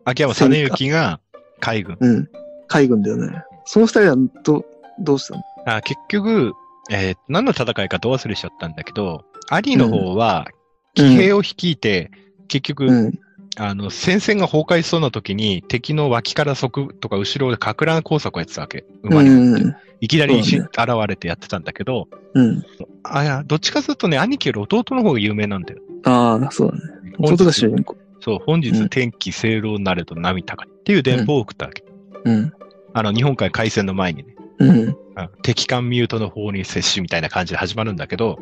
[0.05, 1.19] 秋山実幸が
[1.60, 1.97] 海軍。
[1.99, 2.29] うん、
[2.67, 3.43] 海軍だよね。
[3.65, 4.65] その二人はど、
[4.99, 5.43] どうしたの？
[5.65, 6.53] あ結局、
[6.91, 10.47] えー何の戦いかど忘れしちゃったんだけど、兄の方は、
[10.95, 12.12] 騎兵を率いて、
[12.47, 13.19] 結局、うん。
[13.58, 18.86] あの、戦線が崩壊しそうな時に、敵の脇から側とか後ろでか乱工作をやってたわけ。
[19.03, 19.63] 馬に乗って。
[19.63, 19.75] うん。
[20.01, 20.69] いきなり現
[21.07, 22.63] れてやってたんだけど、うん。
[23.03, 25.81] あ、いや、どっちかというとね、兄貴より弟の方が有名なんだよ。
[26.03, 27.13] ああ、そうだね。
[27.17, 27.97] 弟が主人公。
[28.21, 31.83] そう、本日うん天気清涼なれと波高いっていう電報を送ったわけ。
[32.25, 32.53] うん。
[32.93, 34.35] あの、日本海海戦の前にね。
[34.59, 34.97] うん。
[35.15, 38.39] あ敵艦ミュートの方に接しみたいな感じで始まるんだけど、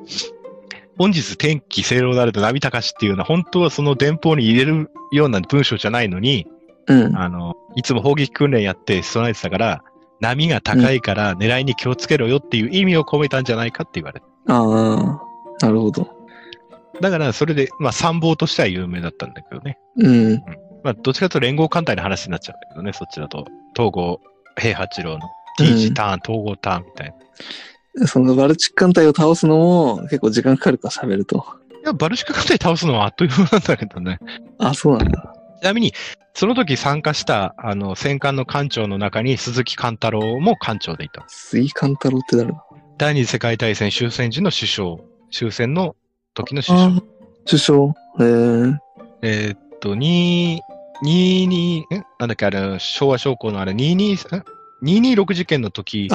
[0.97, 6.47] 本日天気清涼なれと波高しっていうのは本当はその電報に入れるような文章じゃないのに、
[6.87, 7.15] うん。
[7.15, 9.83] あの、いつも砲撃訓練やって備えてたから、
[10.19, 14.25] 波が高いから狙いに気をつけろよっていう意味を込めたんじゃないかって言われて。
[14.47, 15.21] あ
[15.62, 16.15] あ、なるほど。
[17.01, 19.77] だからそれで、まあ参謀としては有名だったんだけどね。
[19.97, 20.36] うん。
[20.84, 23.45] まあどっちかというと連合艦隊の話になっちゃうんだけどね、そっちだと。
[23.75, 24.21] 東郷
[24.58, 27.13] 平八郎の T 字ターン、統合ターンみたい
[27.95, 28.08] な。
[28.08, 31.45] そのバルチック艦隊を倒すのも結構時間かかるか喋ると。
[31.84, 34.19] いや、バルシカ艦隊倒すのはあっという間なんだけどね。
[34.60, 35.34] あ、そうなんだ。
[35.61, 35.93] ちなみに、
[36.33, 41.25] その時参加した、あの、戦艦の艦長の中に鈴木貫太郎も艦長でいた。
[41.27, 42.63] 杉勘太郎って誰だ？
[42.97, 44.95] 第二次世界大戦終戦時の首相。
[45.31, 45.95] 終戦の
[46.33, 46.97] 時の首相。
[46.97, 47.01] あ
[47.45, 47.93] 首相？
[48.19, 48.77] えー、
[49.23, 50.59] えーっと、2、
[51.03, 51.85] 22、ん
[52.19, 54.43] なんだっけ、あれ、昭和将校のあれ、22、ん
[54.83, 56.09] 226事件の時、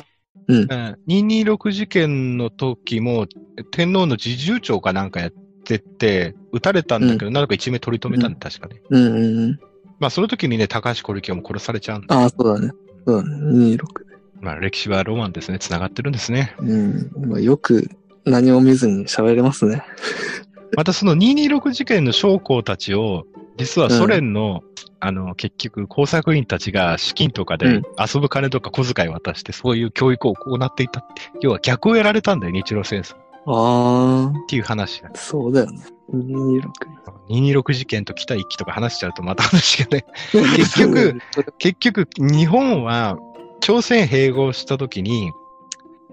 [0.49, 3.27] うんうん226事件の時も、
[3.71, 5.33] 天皇の侍従長かなんかやっ
[5.65, 8.81] てて、撃たれたんだけど、なんか一命取り留めたんだ、確かね。
[8.91, 9.61] うんうんうん。
[9.99, 12.17] まあ、その時にね、高橋小力夫も殺されちゃうんだ。
[12.17, 12.73] ああ、そうだね。
[13.07, 13.77] そうだね。
[13.77, 13.79] 26。
[14.41, 15.59] まあ、歴史はロマンですね。
[15.59, 16.55] 繋がってるんですね。
[16.59, 17.11] うん。
[17.29, 17.89] まあ、よく
[18.25, 19.85] 何も見ずに喋れますね。
[20.77, 23.27] またその226事件の将校たちを、
[23.59, 24.63] 実はソ連の、
[24.99, 31.23] あの、結局、工作員たちが資金とかでうん遊ぶ金とか小遣い渡して、そういう教育を行っていたって。
[31.41, 33.17] 要は逆をやられたんだよ、日露戦争。
[33.43, 35.09] っあていう話が。
[35.09, 35.81] あ、そうだよね。
[36.13, 36.63] 226。
[37.29, 40.05] 226事件と北一揆とか話しちゃうとまた話がね。
[40.57, 41.19] 結局、
[41.59, 43.19] 結局、日本は
[43.61, 45.33] 朝鮮併合した時に、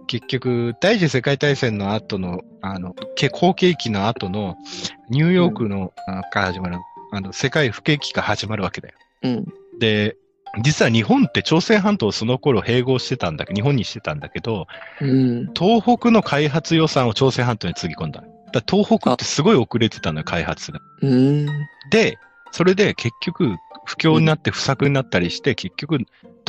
[0.08, 4.56] 結局、第一次世界大戦の後の、あの、け好景気の後の、
[5.10, 6.78] ニューヨークの、あから始まる、
[7.12, 8.96] あの、世界不景気が始まるわけだよ。
[9.24, 9.46] うん。
[9.80, 10.18] で、
[10.62, 14.68] 実は日本って朝鮮半島をその頃併合してたんだけど、日本にしてたんだけど、
[15.02, 15.54] うん。
[15.54, 18.24] 東北の開発予算を朝鮮半島につぎ込んだ。
[18.52, 20.80] だ東北ってすごい遅れてたのよ、開発が。
[21.02, 21.68] うーん。
[21.92, 22.18] で、
[22.52, 26.00] それで結局、不況になって不作になったりして、結局、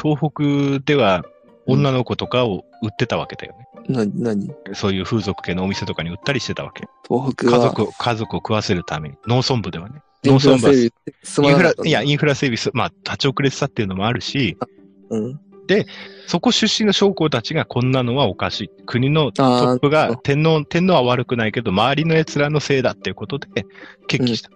[0.01, 1.25] 東北では
[1.67, 3.69] 女の子とかを売ってたわけだよね。
[3.89, 6.87] な、なにそういう風俗系のお店とかに売ったりしてたわけ。
[7.09, 7.53] 東北は。
[7.53, 9.17] 家族を、家族を食わせるために。
[9.27, 10.03] 農村部ではね。
[10.23, 10.91] インフラ整
[11.39, 14.57] 備インフラ、いや、いインフラ整備す、まあ、立ち遅れてたっていうのもあるし、
[15.11, 15.41] うん。
[16.27, 18.71] そこ出身の将校たちがこんなのはおかしい。
[18.87, 23.67] 国のトップが天皇、天皇は悪くないけど、周りの奴らのせいだっていうことで
[24.09, 24.51] 決起した。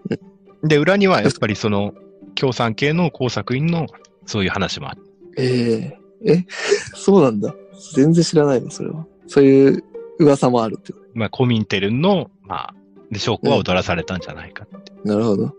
[0.64, 1.94] で、裏にはやっぱりその
[2.34, 3.86] 共産系の工作員の
[4.26, 5.02] そういう話もある。
[5.36, 6.46] えええ、
[6.94, 7.54] そうなんだ。
[7.94, 9.06] 全然知らないの、それは。
[9.26, 9.84] そういう
[10.18, 12.74] 噂もあるってこまあ、コミンテルンの、まあ、
[13.10, 14.92] で、将校は踊らされたんじゃないかって。
[14.92, 15.08] と。
[15.08, 15.54] なるほど。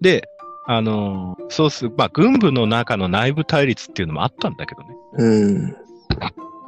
[0.00, 0.28] で、
[0.66, 4.88] あのーそうする、まあ、軍部の中の内部対立っていうのもあったんだけどね。
[5.18, 5.76] うん。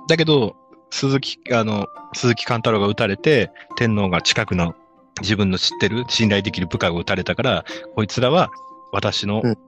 [0.08, 0.56] だけど、
[0.90, 4.74] 鈴木、あの、鈴木貫太郎が撃たれて、天皇が近くの
[5.22, 7.64] 自分の知ってる信頼できる部下が撃たれたから、
[7.94, 8.50] こいつらは
[8.92, 9.58] 私の、うん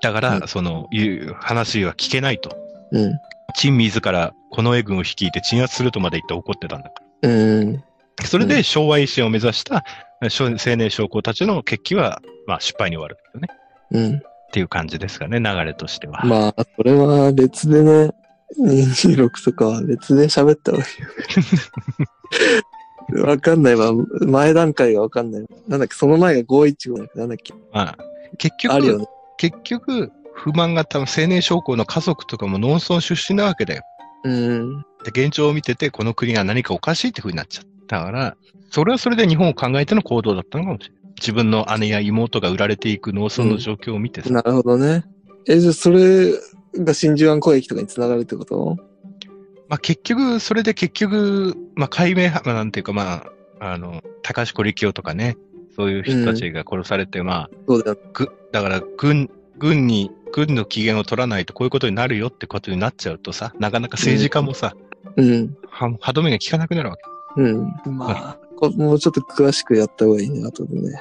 [0.00, 2.56] だから、うんその、いう話は聞けないと。
[2.92, 3.12] うん。
[3.56, 7.84] 陳自ら近衛軍を率いて鎮圧するとまで言って怒ってたんだかうん。
[8.18, 8.26] ら。
[8.26, 9.84] それうで昭和維新を目指した
[10.28, 13.48] 少青年将校たちの決起は、まあ失敗に終わるよね。
[13.90, 14.16] うん。
[14.16, 14.20] っ
[14.52, 16.22] ていう感じですかね、流れとしては。
[16.24, 18.10] まあ、それは別でね、
[18.60, 20.86] 226とかは別で喋った方がい
[23.14, 23.26] いよ。
[23.26, 23.92] わかんないわ。
[24.26, 25.48] 前段階がわかんないわ。
[25.68, 27.18] なんだっけ、その前が515だっけ？
[27.18, 27.54] なんだっけ？
[27.72, 27.98] まあ、
[28.38, 29.06] 結局、あるよね。
[29.38, 33.82] 結局、不満が多分青年将校の家族とかも農村出身なわけだよ。
[34.24, 34.82] うん。
[35.04, 38.36] で、現状を見てて、この国が何かおかしいって風になっちゃったから、
[38.70, 41.02] それはそれで日本を考えての行動だったのかもしれない。
[41.20, 45.04] 自分の姉や妹が売られていく農村の状況を見てさ、なるほどね。
[45.46, 46.32] え、じゃあそれ
[46.78, 48.76] が真珠湾攻撃とかにつながるってこと？
[49.68, 53.24] まあ結局、それで結局、まあ解明派、まあなんていうかま
[53.60, 55.36] あ、あの、高橋力夫とかね、
[55.76, 57.94] そういう人たちが殺されて、まあ、そうだ
[58.52, 64.74] だから軍、軍に、軍の機嫌を取らないとこういうことになるよってことになっちゃうとさ、なかなか政治家もさ、
[65.16, 65.56] うん。
[65.68, 67.02] は歯止めが効かなくなるわけ。
[67.36, 67.74] うん。
[67.86, 71.00] まあ、こもうちょっと詳しくやった方がいいね、後でね。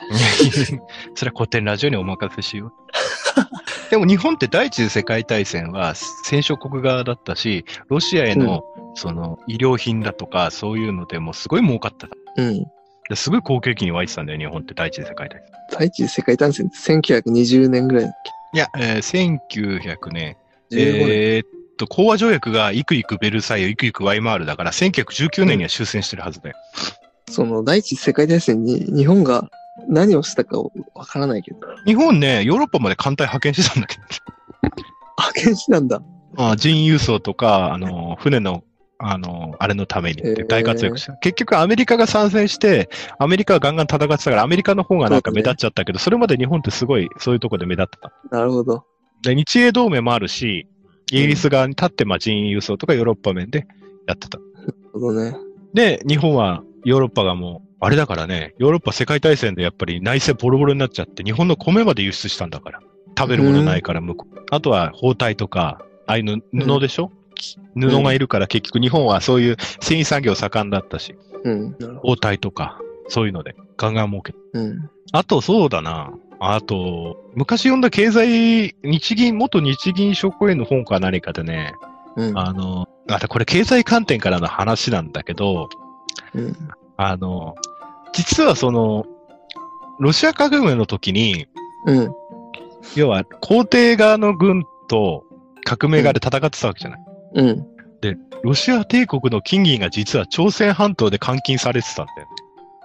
[1.15, 2.71] それは古典ラジオにお任せしよう。
[3.91, 8.63] でも日本って第一次世界大戦は戦勝国側だったし、ロシアへの、
[8.95, 12.15] その医療品だとかそういうのでもすごい儲かってた。
[12.37, 12.65] うん。
[13.09, 15.77] ですごい好景気に湧いてたんだよ、日本って第一次世界大戦。
[15.77, 18.13] 第一次世界大戦って1920年ぐらいだっ
[18.53, 20.35] いや、えー1900年、
[20.69, 21.09] け ?15 年。
[21.09, 26.55] えーっと、講和条約がいくいくベルサイユ、いくいくワイマールだから、1919年には終戦してるはずだよ。
[27.29, 29.49] その第一次世界大戦に日本が
[29.87, 30.59] 何をしたか
[30.93, 31.59] わからないけど。
[31.85, 34.01] 日本ね、ヨーロッパまで艦隊派遣してたんだけど。
[35.17, 36.01] 派遣してたんだ。
[36.37, 38.63] あ人員輸送とか、あの、船の、
[38.99, 41.13] あの、あれのためにって大活躍した。
[41.13, 47.97] 結局アメリカが参戦して、アメリカがガンガン戦ってたから、アメリカの方がなんか目立っちゃったけど、それまで日本ってすごいそういうとこで目立って
[48.29, 48.37] た。
[48.37, 48.85] なるほど。
[49.23, 50.67] で、日英同盟もあるし、
[51.11, 53.67] イギリス側に立って、まあ人員輸送とかヨーロッパ面で
[54.07, 54.39] やってた。
[54.39, 55.35] なるほどね。
[55.73, 62.81] で、日本はヨーロッパがもう、あれだからね、ヨーロッパ世界大戦でやっぱり内政ボロボロになっちゃって、日本の米まで輸出したんだから。
[63.17, 64.39] 食べるものないから向こう。
[64.49, 67.11] あとは包帯とか、ああいうの布でしょ、
[67.75, 71.75] 布がいるから結局日本はそういう繊維産業盛んだったし、うん。
[72.01, 74.37] 包帯とか、そういうのでガンガン儲けた。
[74.37, 74.43] ど。
[74.53, 74.89] うん。
[75.11, 76.11] あとそうだな。
[76.39, 81.73] あと、昔読んだ経済、日銀、元日銀証拠園の本か何かでね、
[82.15, 82.37] うん。
[82.37, 85.69] あの、またこれ経済観点からの話なんだけど、
[86.33, 86.55] うん。
[86.97, 87.55] あの、
[88.13, 89.05] 実はその、
[89.99, 91.47] ロシア革命の時に、
[91.85, 92.11] うん。
[92.95, 95.23] 要は皇帝側の軍と
[95.63, 96.99] 革命側で戦ってたわけじゃない。
[97.35, 97.67] うん。
[98.43, 102.27] ロシア帝国の金銀が実は朝鮮半島で監禁されてたんだよ。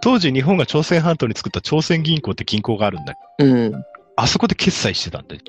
[0.07, 3.85] 当時日本が朝鮮半島に作った朝鮮銀行って銀行があるんだけど、うん。
[4.15, 5.41] あそこで決済してたんだよ。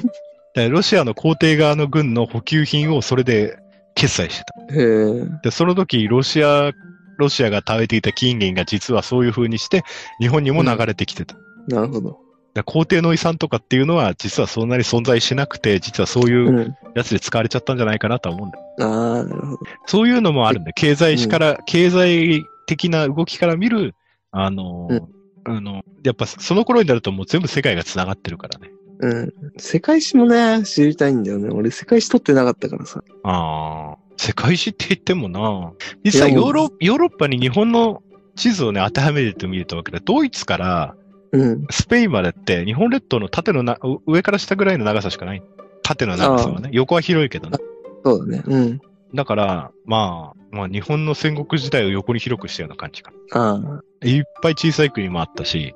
[0.56, 3.58] でロシアの皇帝側の軍の補給品をそれで
[3.94, 4.74] 決済してた。
[4.74, 5.40] へえ。
[5.42, 6.72] で、その時、ロシア、
[7.18, 9.84] ロシアが食べていた金銀が実はそういう風にして、
[10.18, 11.36] 日本にも流れてきてた。
[11.68, 12.18] なるほど。
[12.64, 16.74] 皇帝の遺産とかっていうのは、実はそんなに存在しなくて、実はそういううん。
[16.94, 18.64] やつで使われちゃったんじゃないかなとは思うんだよ。
[18.80, 19.58] ああ、なるほど。
[19.84, 23.94] そういうのもあるんで、経済史から、経済的な動きから見る、
[24.38, 25.08] あの、うん
[25.48, 28.70] あの、やっぱその頃になるともう全部世界が繋がってるからね。
[28.98, 29.32] うん。
[29.58, 31.50] 世界史もね、知りたいんだよね。
[31.50, 33.02] 俺世界史取ってなかったからさ。
[33.22, 35.72] ああ、世界史って言ってもな、
[36.04, 38.02] 実際ヨーロヨーロッパに日本の
[38.34, 40.96] 地図をね、当てはめてみるとわけで、ドイツから
[41.32, 41.66] うん。
[41.70, 45.42] スペインまでって、日本列島の縦のな、う上から下ぐらいの長さしかない。
[45.82, 46.70] 縦の長さはね。
[46.72, 47.58] 横は広いけどね。
[48.04, 48.42] そうだね。
[48.46, 48.80] うん。
[49.14, 53.40] だから、まあ、まあ日本の戦国時代を横に広くしたような感じかな。
[53.40, 54.06] ああ。
[54.06, 55.74] いっぱい小さい国もあったし、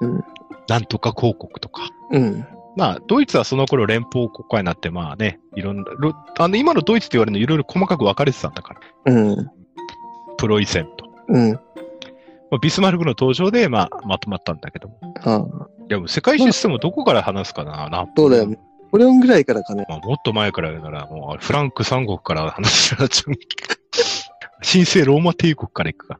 [0.00, 0.24] うん
[0.68, 1.88] なんとか公国とか。
[2.10, 2.46] うん。
[2.76, 8.74] まあ、ドイツはその頃連邦国家になって、まあね、いろんな、ろあの、今のドイツって言われるのいろいろ細かく分かれてたんだか
[9.06, 9.12] ら。
[9.14, 9.50] うん。
[10.36, 11.10] プロイセンと。
[11.28, 11.52] うん。
[11.52, 11.58] ま
[12.52, 14.98] あ、ビスマルクの登場で、まあ、まとまったんだけども。
[15.24, 15.68] ああ。
[15.90, 18.54] いや、世界システムどこから話すかな、なそうだよ
[18.88, 18.90] ね。
[18.90, 19.86] これぐらいからかね。
[19.88, 23.34] まあ、もっと前から言うなら、もう、フランク三国から話になっちゃう。
[24.60, 26.18] 神聖ローマ帝国から行くか。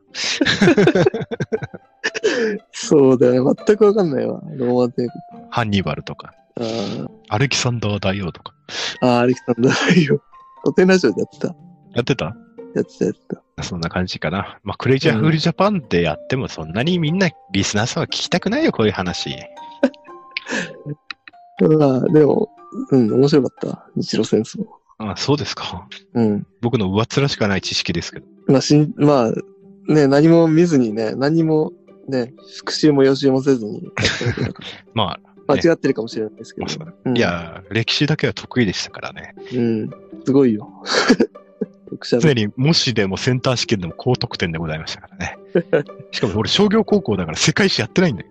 [2.72, 3.54] そうだよね。
[3.66, 4.40] 全くわかんないわ。
[4.56, 5.08] ローマ帝
[5.50, 7.08] ハンニバルとか、国。
[7.28, 8.54] アレキサンダー大王とか。
[9.00, 9.18] ああ。
[9.20, 10.22] アレキサンダーよ。
[10.64, 11.54] お手ラジオでやってた。
[11.94, 12.36] やってた？
[12.74, 13.20] やってたやって
[13.56, 13.62] た。
[13.64, 14.58] そんな感じかな。
[14.62, 19.30] まあ、クレイジーアフリジャパンでやってもそんなにみんなリスナーさんは聞きたくないよ、こういう話。
[21.60, 22.48] まあ、でも、
[22.90, 23.86] うん、面白かった。
[23.96, 24.66] 日露戦争。
[24.98, 25.88] あそうですか。
[26.14, 26.46] うん。
[26.60, 28.26] 僕の上っ面しかない知識ですけど。
[28.48, 31.72] まあ、しん、まあ、ね、何も見ずにね、何も、
[32.08, 33.90] ね、復習も予習もせずに
[34.94, 36.66] ま間違ってるかもしれないですけど。
[36.84, 39.34] あ、うんい、や、歴史だけは得意でしたからね。
[39.54, 39.90] うん、
[40.24, 40.70] すごいよ。
[42.20, 45.38] 常に模試でもセンター試験でも高得点でございましたからね。
[46.12, 48.28] しかも俺商業高校だから世界史やってないんだよ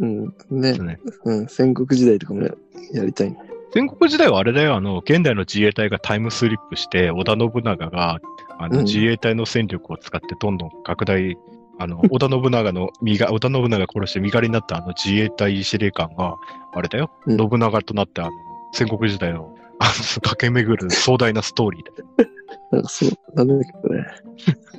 [0.00, 1.00] うん、ね、ね。
[1.24, 2.54] うん、戦国時代とかもや
[2.92, 3.38] やりたいね。
[3.72, 8.18] 戦国時代はあれだよ、あの、現代の自衛隊がタイムスリップして、織田信長が、
[8.58, 11.36] あの、うん自衛隊の戦力を使ってどんどん拡大、
[11.78, 16.34] あの、 織田信長の身が、織田信長殺して身代わりになったあの自衛隊司令官が、
[16.72, 18.30] あれだよ、うん信長となってあの、
[18.72, 22.28] 戦国時代を、あの、駆け巡る壮大なストーリーで、
[22.72, 24.04] なんかそう、なんだっけ、これ。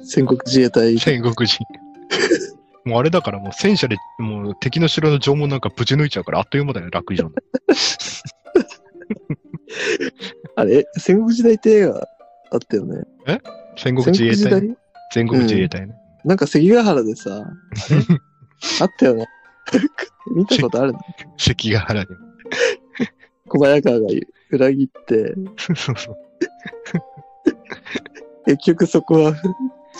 [0.03, 0.97] 戦国自衛隊。
[0.97, 1.63] 戦国人。
[2.83, 7.31] もうあれだからもう戦車で、もう敵の城の城門なんかぶち抜いちゃうからあっという間だよ、楽以上の。
[10.55, 12.07] あれ、戦国時代って映画
[12.51, 13.03] あったよね。
[13.77, 14.59] 戦国戦自衛隊？
[14.61, 14.77] 国時代？
[15.13, 15.93] 戦国自衛隊ね。
[16.25, 17.29] なんか関ヶ原でさ、
[18.81, 19.27] あったよね。
[20.35, 20.99] 見たことあるの？
[21.37, 22.07] 関ヶ原に。
[23.47, 24.05] 小早川が
[24.51, 26.17] 裏切って、そうそうそう。
[28.45, 29.33] 結局そこは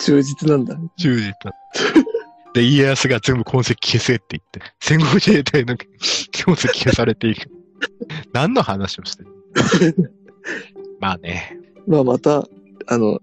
[0.00, 0.76] 忠実なんだ。
[0.96, 1.52] 忠実だ。
[2.54, 7.46] で、家康が全部痕跡消せって言って、戦国自衛隊の痕跡消されていく。
[8.32, 10.12] 何の話をしてる？
[11.00, 12.48] まあね、まあまた、
[12.86, 13.20] あの、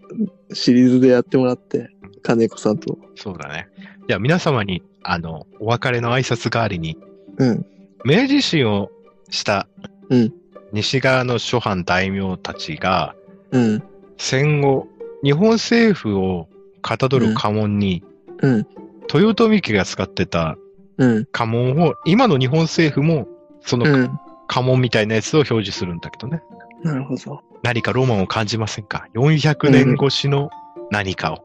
[0.54, 1.90] シリーズでやってもらって、
[2.22, 2.98] 金子さんと。
[3.16, 3.68] そうだね。
[4.08, 6.98] じゃあ皆様に、あの、お別れの挨拶代わりに、
[7.38, 7.66] うん。
[8.06, 8.90] 明治維新を
[9.30, 9.68] した
[10.10, 10.34] うん
[10.72, 13.16] 西側の諸藩大名たちが、
[13.52, 13.84] うん。
[14.18, 14.88] 戦後、
[15.24, 16.48] 日本政府を
[16.82, 18.04] かたどる家紋に、
[18.42, 18.68] うん。
[19.12, 20.58] 豊臣家が使ってた
[20.98, 21.26] うん。
[21.26, 23.28] 家紋を、今の日本政府も、
[23.62, 24.20] そのうん。
[24.50, 26.42] 家紋みたいなやつを表示するんだけどね。
[26.84, 27.42] なるほど。
[27.64, 30.50] 何かロマンを感じませんか ?400 年越しの
[30.92, 31.36] 何かを。
[31.36, 31.42] ね。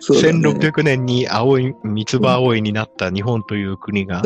[0.00, 4.22] 1600年に青い、三つ葉葵になった日本という国が、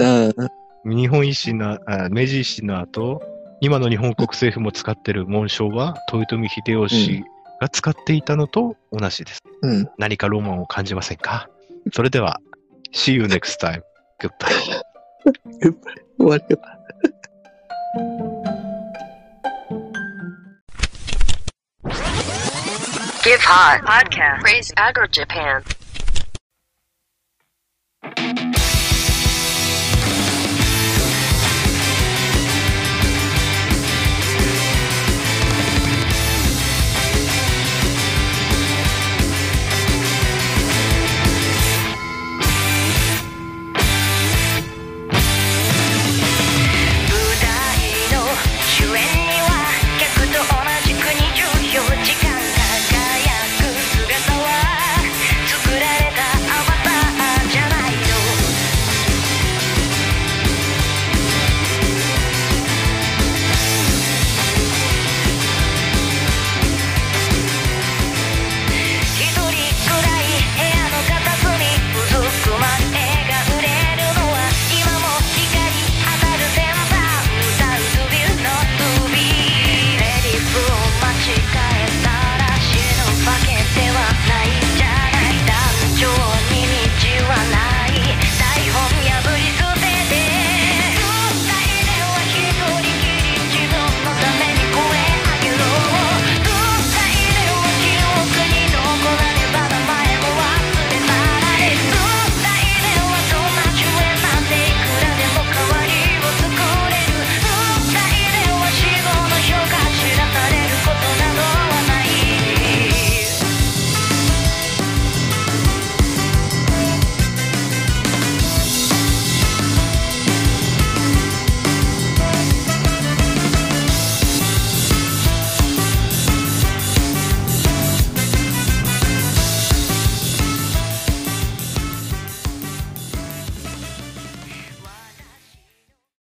[0.85, 0.97] うん。
[0.97, 3.23] 日本維新の、あ明治維新の後、
[3.61, 7.25] 今の日本国政府も使ってる紋章は、豊臣秀吉
[7.61, 9.41] が使っていたのと同じです。
[9.63, 9.89] うん。
[9.97, 11.49] 何かロマンを感じませんか？
[11.93, 12.39] それでは、
[12.93, 13.81] See you next time.
[14.21, 14.83] Goodbye.
[16.19, 16.82] 終わり方。
[17.95, 18.03] Give
[23.43, 24.41] Hot Podcast.
[24.41, 25.63] Praise Agro Japan.